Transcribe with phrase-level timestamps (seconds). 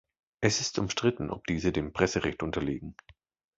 [0.39, 2.95] Es ist umstritten, ob diese dem Presserecht unterliegen.